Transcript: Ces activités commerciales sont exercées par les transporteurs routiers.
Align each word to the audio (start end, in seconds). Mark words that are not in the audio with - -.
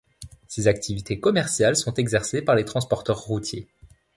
Ces 0.47 0.65
activités 0.67 1.19
commerciales 1.19 1.75
sont 1.75 1.93
exercées 1.93 2.41
par 2.41 2.55
les 2.55 2.65
transporteurs 2.65 3.19
routiers. 3.19 3.67